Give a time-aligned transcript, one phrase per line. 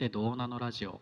[0.00, 0.98] ってどうなのラジオ。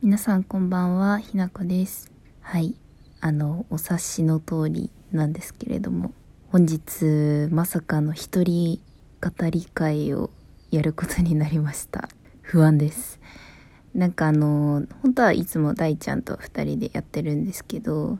[0.00, 2.10] 皆さんこんばんはひなこです。
[2.40, 2.74] はい。
[3.20, 6.14] あのお察しの通りなんですけれども
[6.48, 8.80] 本日まさかの一人
[9.20, 10.30] 語り会を
[10.70, 12.08] やることになりました。
[12.40, 13.20] 不安です。
[13.94, 18.18] なんかあの本当はいつも大ちゃんと2人でやってるんですけど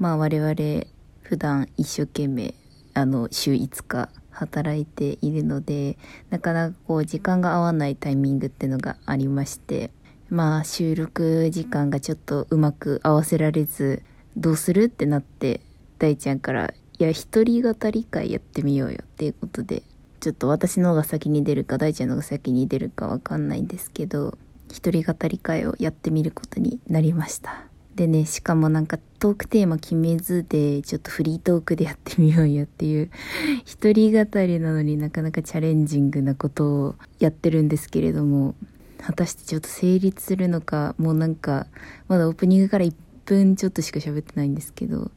[0.00, 0.86] まあ我々
[1.22, 2.52] 普段一生懸命
[2.94, 5.96] あの週5日働いているので
[6.30, 9.90] なかなかこう時間が合わないタイミングっていうのがありまして
[10.28, 14.02] まあ収録時間がちょっとうまく合わせられず
[14.36, 15.60] どうするってなって
[15.98, 19.82] 大ちゃんから「いや一人語り会やってみようよ」っていうことで
[20.20, 24.36] ちょっと私の方が先に出るか大ちゃんの方が先に出るかわかんないんですけど
[24.70, 27.75] 一人語り会をやってみることになりました。
[27.96, 33.10] でね、しかもなんかトークテーマ決めずで、ちょっとフリートークでやってみようよっていう、
[33.64, 38.54] 一人語りなのになかなかチャレンジングなことをやってるんですけれども、
[38.98, 41.68] 果たしてちょっと成立するのか、もうなんか、
[42.06, 42.92] まだオープニングから1
[43.24, 45.10] 分ちょっとしか喋ってないんですけど、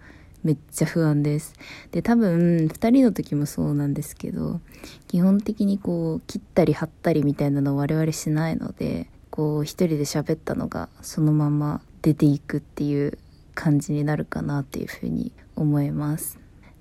[0.44, 1.56] めっちゃ不安です。
[1.92, 4.61] で、多分、2人の時もそうなんですけど、
[5.09, 13.17] 基本的にこう、切ったり貼ったりみたいなのを我々しないので、こう、一人で喋ったのがそのまま出ていくっていう
[13.55, 16.39] 感じになるかなっていうふうに思います。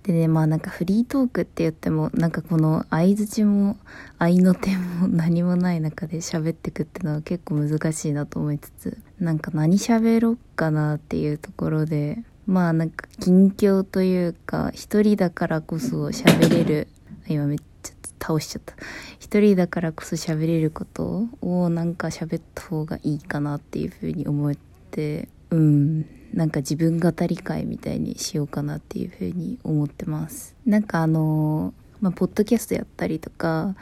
[0.08, 3.76] でねまあなんかフリートークって言ってもなんかこの相づちも
[4.18, 16.88] 合いの手も何もない中で喋ってくっていうのは結構難しいなと思いつつなんか何喋ろっかなっていうところでまあなんか近況というか一人だからこそ喋れる
[17.26, 18.74] 今めっちゃ倒しちゃった
[19.18, 30.56] 一人だからこそ喋れることをなんか喋った方がいいかなっていうふうに思ってってうんなんか自分語り会みたいにしようかなっていうふうに思ってます。
[30.66, 33.74] なんかあのまあポッドキャストやったりとか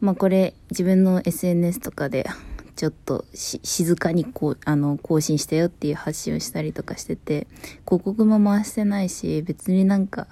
[0.00, 2.26] まあこれ自分の SNS とかで
[2.76, 7.48] ちょっと静かにこうあの更新したよっていう発信をしたりとかしてて
[7.84, 10.28] 広告も回してないし別になんか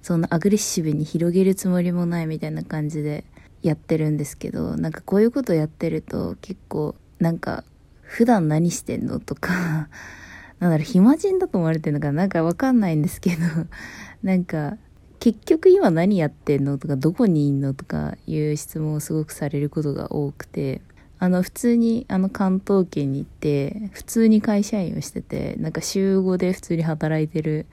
[0.00, 3.24] そんなアグレッシブに広げるつもりもないみたいな感じで
[3.62, 7.64] やってるんですけどなんかこういうことやってると結構なんか
[8.08, 9.20] 普段何してんの？
[9.20, 9.88] とか、
[10.58, 12.26] なんだろう、暇人だと思われてるのかな？
[12.26, 13.36] んかわかんないんですけど、
[14.24, 14.78] なんか、
[15.20, 16.78] 結局今何やってんの？
[16.78, 17.74] とか、どこにいんの？
[17.74, 20.80] とかいう質問をすごくされることが多くて、
[21.18, 27.66] あの、普通に、あの、関東圏に行って、普通に会社員をしてて、なんか週5で普通に働いてる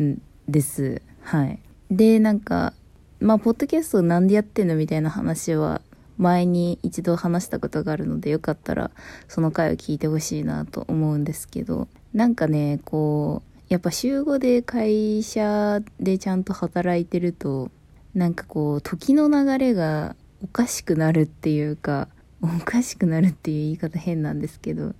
[0.00, 1.02] んです。
[1.22, 1.58] はい。
[1.90, 2.72] で、なんか、
[3.18, 4.76] まあ、ポッドキャストなんでやってんの？
[4.76, 5.80] みたいな話は
[6.18, 8.90] 前に一度話したことがあるのでよかったら
[9.28, 11.88] その回を聞いてほしいなと思うんですけど。
[12.12, 17.70] なんかねこうやっぱ週5で会社でちゃんと働いてると
[18.14, 22.08] なんかこう時の流れがおかしくなるっていうか
[22.42, 24.94] おかしくなるっていう言い方変なんですけど。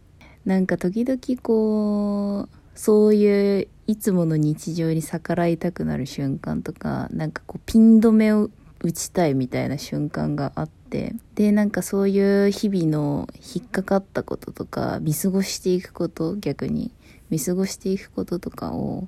[0.45, 8.51] なんか時々こうそういういつもの日常に逆らいたくなる瞬間とかなんかこうピン止めを
[8.83, 16.91] 打ちたいみたいな瞬間があってでなんかそういう日々の引っかかったこととか見過ごしていくこと逆に
[17.31, 19.07] 見過ごしていくこととかを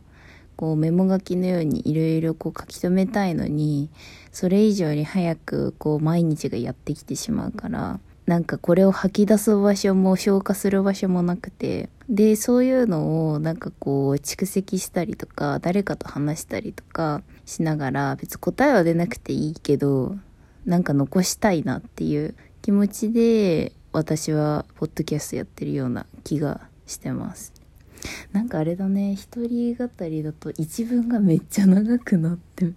[0.57, 3.91] こうメモ書きのようにいろいろこう書き留めたいのに
[4.33, 20.17] それ以上に早くこう毎日がやってきてしまうからなんかこれを吐き出す場所も消化する場所もなくてでそういうのをなんかこう蓄積したりとか誰かと話したりとかしながら別に答えは出なくていいけど
[20.65, 27.53] なんか残したいなっていう気持ちで私はポッドキャストやってるような気がしてます。
[28.33, 32.73] なんかあれだね一人語りだと一文がめっちゃ長くなって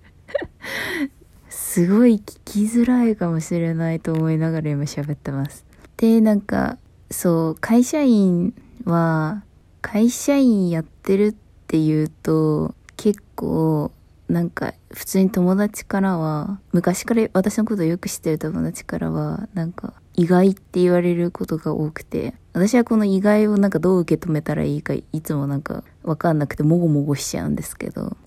[1.49, 5.65] すごい聞きづらいかもしれないと思いながら今喋ってます。
[5.97, 6.77] でなんか
[7.09, 8.53] そう会社員
[8.85, 9.43] は
[9.81, 11.35] 会社員やってるっ
[11.67, 13.91] ていうと結構
[14.29, 28.17] なんか普通に友達からは昔から私のことをよく知ってる友達からはなんか意外って言われることが多くて私はこの意外をなんかどう受け止めたらいいかいつもなんかわかんなくてもごもごしちゃうんですけど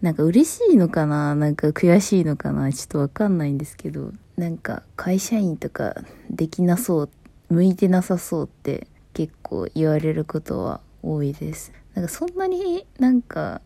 [0.00, 5.94] なんか嬉しいのかななんか悔しいのかなちょっとわかんないんですけどなんか会社員とか
[6.30, 7.10] できなそう
[7.50, 11.72] 向いてなさそうって結構言われることは多いです。
[11.94, 13.60] なんかそんなになんか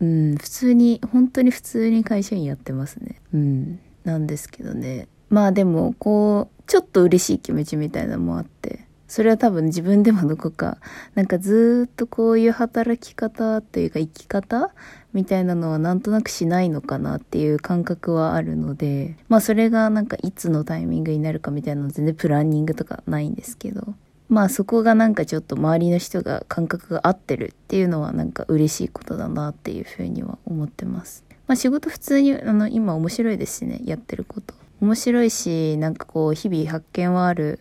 [0.00, 3.20] うん、普通に、本当に普通に会社員やってますね。
[3.32, 3.78] うん。
[4.04, 5.08] なんですけどね。
[5.30, 10.78] まあでも、こう、ちょっと嬉しい気持ちみたいなのもあって、それは多分自分でもどこか、
[11.14, 14.72] なんかずっとこういう働き方というか生き方
[15.12, 23.94] みたいなのはなんとなくしないのかなっていう感覚はあるので、まあそれがなんかいつのタイミングになるかみたいなの全然プランニングとかないんですけど、
[24.34, 31.22] まあそこがなんかちょっと周りの人が感覚が合ってるっていうのはなんか嬉しいことだなっていうふうには思ってます。
[31.46, 34.52] まあ仕事普通にあの今面白いですしね、やってること。
[34.80, 37.60] 面白いし、なんかこう日々発見はある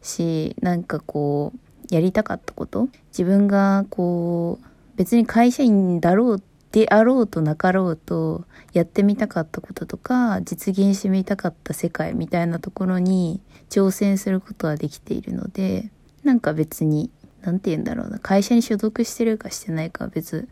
[0.00, 1.58] し、なんかこう
[1.92, 15.90] やりたかったこと自分がこう別に会社員だろうであろうとなかろうとやってみたかったこととか実現してみたかった世界みたいなところに挑戦することはできているので
[16.24, 17.10] なんか別に
[17.42, 20.48] 何て言うんだろうな会社に所属してるかしてないかは別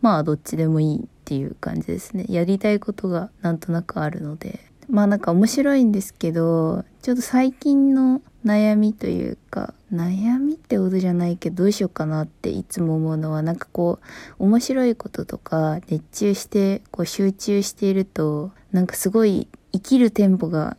[0.00, 2.26] まあどっちでもいいっていう感じですね。
[2.28, 4.60] やりたいことがなんとなくあるので。
[4.88, 14.00] まあなんか面白いんですけどちょっと最近の悩みというか悩みってことじゃないけどどうしようかなっていつも思うのはなんかこ
[14.38, 20.76] う面白いこととか熱中してこう集中しているとなんかすごい生きるテンポが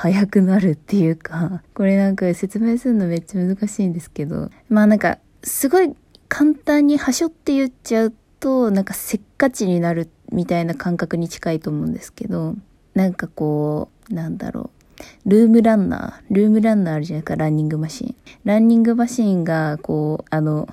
[0.00, 5.94] 速くなるっていうかこれなんか説明するのめっちゃ難しいんですけどまあなんかすごい
[6.26, 12.54] 簡単にはしょって言っちゃうとなんかせっかちになるみたいな感覚に近いと思うんですけど
[12.94, 14.80] なんかこうなんだろう
[15.26, 18.14] ルームランナー、ルームランナーあるじゃないか、ランニングマシン。
[18.44, 20.68] ランニングマシンが、こう、あの、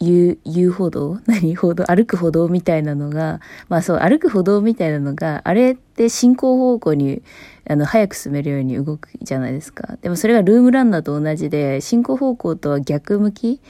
[0.00, 7.22] 遊、遊歩道何歩道歩く歩道みたいなのが、まあそう、歩く歩道みたいなのが、あれって進行方向に、
[7.68, 9.98] あの、早く進めるように動くじゃないですか。
[10.00, 13.60] でもそれがルームランナーと同じで、進行方向とは逆向き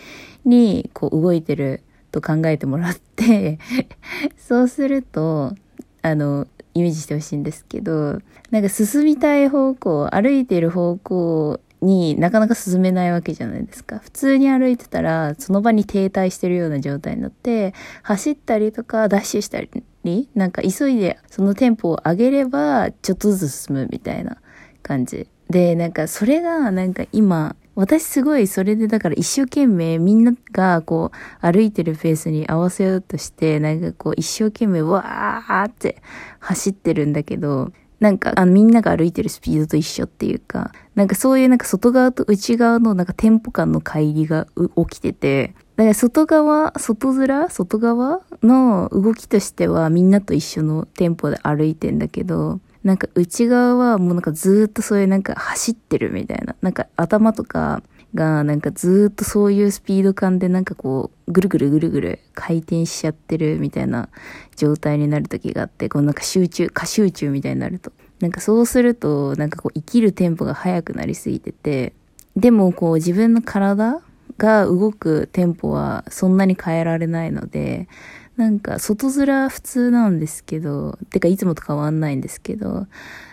[0.45, 1.83] に、こう、動いてる
[2.13, 3.59] と考えてもらって
[4.39, 5.55] そうすると、
[6.03, 13.99] あの、イメージしてほしいんですけど、なんか進みたい方向、歩いてる方向になかなか進めないわけじゃないですか。
[13.99, 24.39] 普通に歩いてたら、その場に停滞してるような状態になって、走ったりとか、ダッシュしたり、なんか急いでそのテンポを上げれば、ちょっとずつ進むみたいな
[24.83, 25.29] 感じ。
[25.49, 36.03] で、なんかそれがなんか今、私すごいそれでだから一生懸命みんながこう歩いてるペースに合わせようとしてなんかこう一生懸命わーって
[36.41, 44.47] 走ってるんだけどなんかあのみんなが歩いてるスピードと一緒っていうかなんかそういうなんか外側と内側のなんかテンポ感の乖離が
[44.89, 56.55] 起きててだから外側、外面外側の動きとしてはみんなと一緒のテンポで歩いてんだけど、なんか内側はもうなんかずっとそういうなんか走ってるみたいな。
[56.61, 57.83] なんか頭とか
[58.15, 64.09] がなんかずっとそういうスピード感でなんかこうぐるぐるぐるぐる回転しちゃってるみたいな
[64.57, 67.93] 状態になる時があって、こうなんか集中、過集中みたいになると。
[68.21, 71.95] なんかそうするとなんかこう生きるテンポが速くなりすぎてて、
[72.37, 74.01] でもこう自分の体
[74.37, 77.89] が動くテンポはそんなに変えられないので、
[78.37, 82.87] なんか外面普通なんですけど、てかいつもと変わんないんですけど、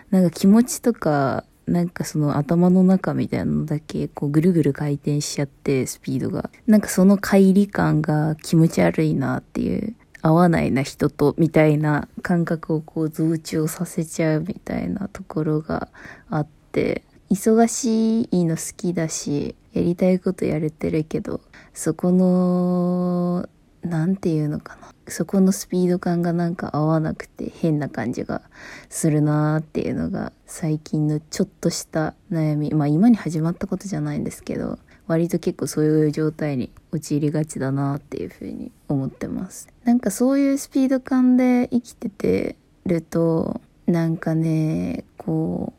[0.09, 6.49] なんか気持ちとか、なんかその頭の中みたいなのだけこうぐるぐる回転しちゃってスピードが。
[6.65, 9.95] なんかその乖離感が気持ち悪いなっていう。
[10.23, 15.89] 合わないな人とみたいな感覚をこう増長させちゃうみたいなところが
[16.29, 21.41] あって忙しいの好きだしやりたいことやれてるけど
[21.73, 23.47] そこの
[23.87, 24.93] 何て言うのかな。
[25.07, 28.41] そこのスピード感がなんか合わなくて変な感じが
[28.89, 32.73] するなーっていうのが最近のちょっとした悩み。
[32.73, 39.69] まあ今に始まったことじゃないんですけど割と結構そういう状態に陥りがちだなっていうふうに思ってます。
[39.85, 45.73] なんかそういうスピード感で生きててるとなんかねこ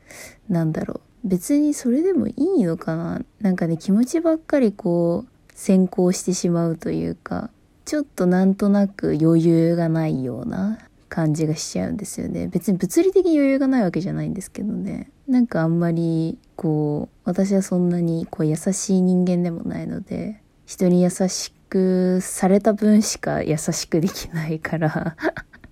[0.48, 1.00] うなんだろう。
[1.24, 3.20] 別にそれでもいいのかな。
[3.40, 7.50] なんかね気持ちばっかりこう先行してしまうというか
[7.88, 10.78] ちょっとなんとなく余裕がないような
[11.08, 12.46] 感じがしちゃうんですよね。
[12.46, 15.08] 別に物理的に余裕がないわけじゃないんですけどね。
[15.26, 25.16] なんかあんまりこう私はそんなにこう優しい人間でもないので人に優しくされた分しか優しくできないから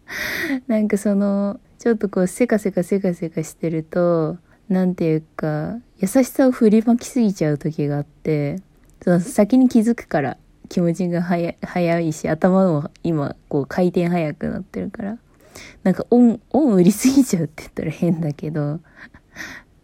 [0.68, 4.38] なんかそのちょっとこうせかせかせかせかしてると
[4.70, 8.62] 何て言うか優しさを振りまきすぎちゃう時があって
[9.02, 15.18] その先に気づくから気持ちが早いし、頭も今、こう回転速くなってるから、
[15.82, 18.80] なんかオン、オン売りすぎちゃうって言ったら変だけど、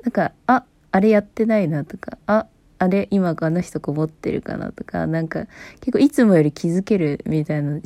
[0.02, 2.46] なんか、あ、あれやってないなとか、あ、
[2.78, 5.46] あれ今あの人こもってるかなとか、なんか
[5.80, 7.78] 結構いつもより気づけるみたいな、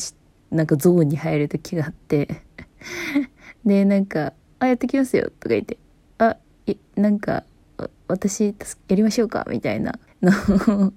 [0.51, 2.43] なんかゾーンに入る時があって。
[3.65, 5.77] で、なんか、あ、やってきますよとか言って、
[6.19, 6.37] あ、
[6.67, 7.45] え、なんか、
[8.09, 8.55] 私、
[8.89, 9.99] やりましょうかみたいな。
[10.23, 10.93] の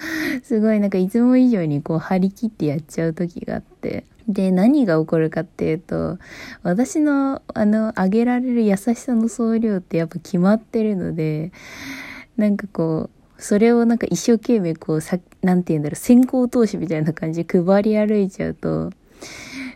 [0.42, 4.04] すごいなんかいつも以上にこう張り切ってやっちゃう時があって。
[4.28, 6.18] で、何が起こるかっていうと、
[6.62, 11.52] 私の、あの、あげられる優しさの総量ってやっぱ決まってるので、
[12.36, 18.90] なんかこう、それをなんか一生懸命こうさ、なんて言うんだろう、先行投資みたいな感じで配り歩いちゃうと、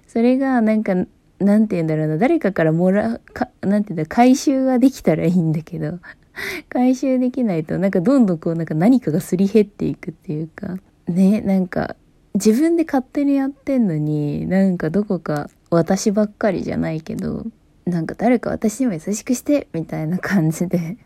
[0.06, 0.94] それがなんか、
[1.38, 5.98] なんて言うんだろうな、誰かからもらう、か、なんて言うんだろう、回収ができたらいいんだけど、
[6.68, 11.96] 回収できないと、なんかどんどんこう、なんか何かがすり減っていくっていうか、ね、なんか、
[12.34, 17.46] 自分で勝手にやってんのに、なんかどこか私ばっかりじゃないけど、
[17.86, 20.98] なんか誰か私にも優しくして、みたいな感じで。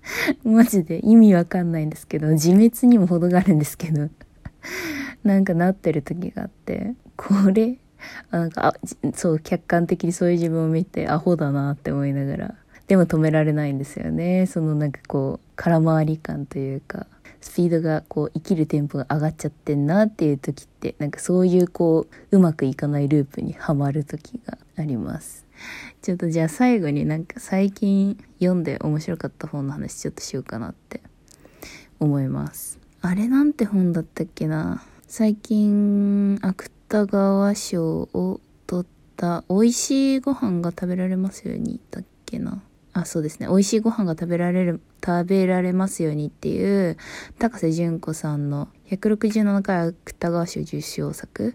[0.44, 4.08] マジで意味わかんないんですけど、自滅にも程があるんですけど。
[5.24, 7.78] なんかなってる時があって、これ、
[8.30, 8.74] あなんかあ
[9.14, 12.54] そう客観的にそういう自分を見てアホだなって思いながら。
[12.86, 14.46] でも止められないんですよね。
[14.46, 17.06] そのなんかこう空回り感というか
[17.40, 25.44] スピードがこう生きるテンポが上がっちゃってんなっていう時ってなんかそういうこううまくいかないループにはまる時があります。
[26.02, 31.00] ちょっとじゃあ最後になんか最近読んで面白かった本の話ちょっとしようかなって
[31.98, 32.78] 思います。
[33.00, 34.84] あれなんて本だったっけな？
[35.08, 42.60] 最近芥川賞を取った美味しいご飯が食べられますようにだっけな？
[42.96, 43.46] あ、そうですね。
[43.46, 46.96] 美味しいご飯が食べられる、食べられますようにっていう、
[47.38, 51.54] 高瀬淳子さんの167回芥川賞受賞作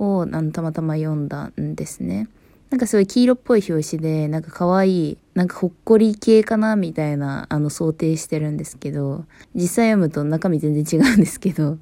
[0.00, 2.28] をあのたまたま読んだんですね。
[2.70, 11.78] なんかすごい黄色っぽい表紙で、なんか可愛い、なんかほっこり系かなみたいな、あの想定してるんですけど、実際読むと中身全然違うんですけど、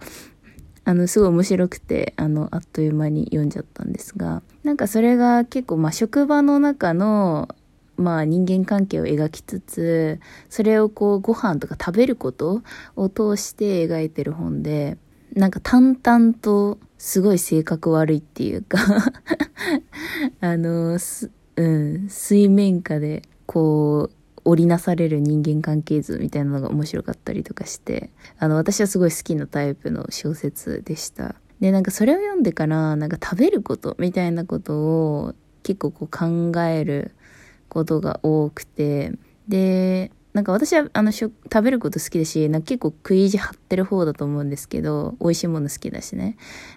[0.84, 7.48] あの、すごい面白くて、あの、あっという間に読んじゃったんですが、なんかそれが結構、まあ、職場の中の、
[7.98, 12.62] まあ人間関係を描きつつ、それをこうご飯とか食べること
[12.96, 14.96] を通して描いてる本で、
[15.34, 18.78] なんか淡々とすごい性格悪いっていうか
[20.40, 20.98] あの、
[21.56, 31.34] うん、水面下でこう織りなされる人間関係図みたいなのが面白かったりとかして、あの、私はすごい好きなタイプの小説でした。
[31.60, 37.14] で、なんかそれを読んでから、なんか食べることみたいなことを結構こう考える
[37.68, 39.12] ことが多くて、
[39.48, 41.32] で、なんか私はあの食
[41.62, 46.36] べること好きだし、なんか結構食い意地張ってる方だと思うんですけど、美味しいもの好きだしね。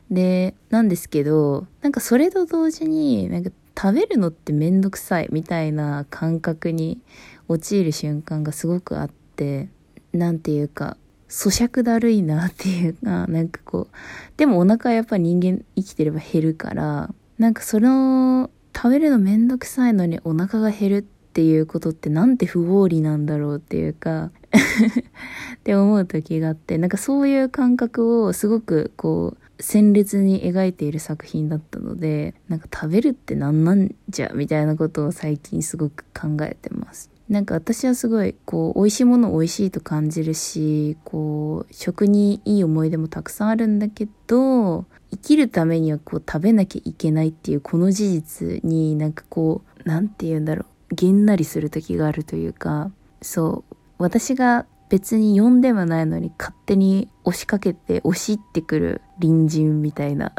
[0.10, 7.00] で、なんですけど、なんかそれと同時に、なんか食べるのってめんどくさいみたいな感覚に
[7.48, 9.70] 陥る瞬間がすごくあって、
[10.14, 10.98] なんていうか、
[11.30, 13.96] 咀嚼だるいなっていうか、 なんかこう、
[14.38, 24.32] でもお腹はやっぱ人間生きてれば減るから、なんかその食べるのめんどくさいのにお腹が減るっていうことってなんて不合理なんだろうっていうか
[25.56, 37.12] って思う時があって、なんかそういう感覚をすごくこう、鮮烈に描いている作品だったので、なんか食べるって何なんじゃみたいなことを最近すごく考えてます。
[37.30, 50.96] なんか私はすごいこう美味しいもの美味しいと感じるしこう食にいい思い出もたくさんあるんだけど生きるためにはこう食べなきゃいけないっていうこの事実になんかこう何て言うんだろう。
[50.96, 52.92] げんなりする時があるというか。
[53.22, 53.76] そう。
[53.98, 60.34] 私が別に呼んでもないのに勝手に押しかけて押し入ってくる隣人みたいな。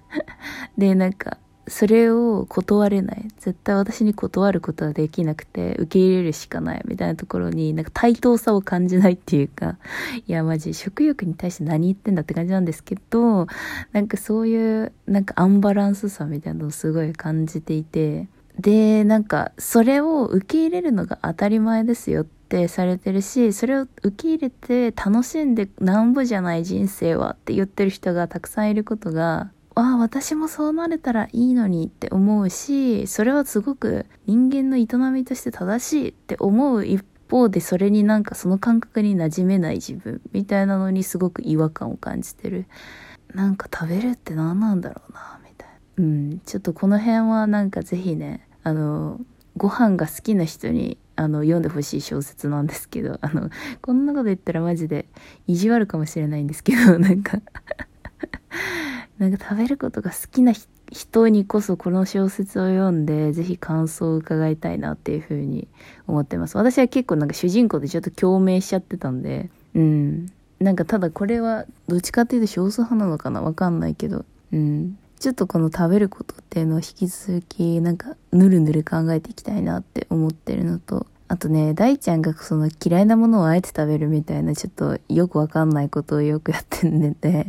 [0.78, 3.28] でなんかそれを断れない。
[3.38, 9.78] 絶対私に断ることはできなくて、受け入れるしかないみたいなところに、なんか対等さを感じないっていうか、
[10.26, 13.46] いや、マジ、食欲に対して何言ってんだって感じなんですけど、
[13.92, 18.28] なんかそういう、なんかアンバランスさみたいなのをすごい感じていて、
[18.58, 42.66] で、なんか、それを受け入れるのが当たり前ですよってされてるし、それを受け入れて楽しんでなんぼじゃない人生はって言ってる人がたくさんいることが、ああ、私もそうなれたらいいのにって思うし、それはすごく人間の営みとして正しいって思う一方で、それになんかその感覚に馴染めない自分みたいなのにすごく違和感を感じてる。
[43.34, 46.04] なんか食べるって何なんだろうな、みたいな。
[46.04, 49.20] うん、ちょっとこの辺はなんかぜひね、あの、
[49.56, 53.50] ご飯が好きな人にあの、読んでほしい小説なんですけど、あの、
[53.80, 55.06] こんなこと言ったらマジで
[55.46, 57.38] 意地悪かもしれないんですけど、なんか
[59.18, 60.52] なんか食べることが好きな
[60.90, 65.68] 人にこそこの小説を読んで、ぜひ感想を伺いたいなっていうふうに
[66.06, 66.56] 思ってます。
[66.56, 70.32] 私は結構なんか主人公でちょっと共鳴しちゃってたんで、うん。
[70.60, 74.98] なんかただこれはどっちかっていうと少数派なのかなわかんないけど、うん。
[75.20, 87.46] ちょっとこの食べることっていうのを引き続きなんかぬるぬる考えていきたいなって思ってるのと、あとね、大ちゃんがその嫌いなものをあえて食べるみたいなちょっとよくわかんないことをよくやってんでて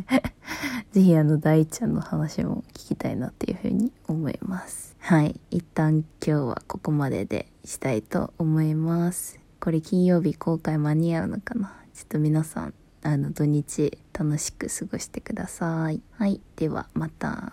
[0.96, 4.96] ぜひあの大ちゃんの話も聞きたいなっていうふうに思います。
[4.98, 5.38] はい。
[5.50, 9.38] 一旦今日はここまででしたいと思います。
[9.60, 11.76] これ金曜日公開間に合うのかな？
[11.92, 17.52] ちょっと皆さんあの土日楽しく過ごしてくださいはいではまた